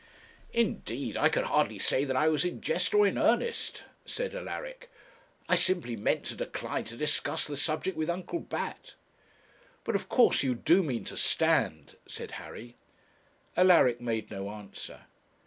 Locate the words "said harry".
12.07-12.77